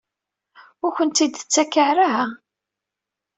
[0.83, 2.11] Ur akent-tt-id-tettak ara?